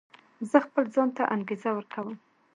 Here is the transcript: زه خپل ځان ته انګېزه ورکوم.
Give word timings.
زه 0.49 0.57
خپل 0.65 0.83
ځان 0.95 1.09
ته 1.17 1.23
انګېزه 1.35 1.69
ورکوم. 1.73 2.15